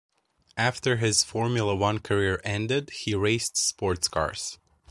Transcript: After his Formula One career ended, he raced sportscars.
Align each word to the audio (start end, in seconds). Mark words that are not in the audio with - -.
After 0.57 0.95
his 0.95 1.23
Formula 1.23 1.75
One 1.75 1.99
career 1.99 2.41
ended, 2.43 2.89
he 2.89 3.13
raced 3.13 3.53
sportscars. 3.53 4.57